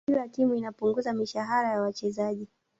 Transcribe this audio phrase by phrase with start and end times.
[0.07, 2.47] kila timu inapunguza mishahara ya wachezaji